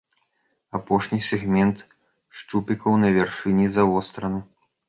Апошні 0.79 1.19
сегмент 1.27 1.77
шчупікаў 2.39 2.99
на 3.05 3.13
вяршыні 3.19 3.71
завостраны. 3.77 4.39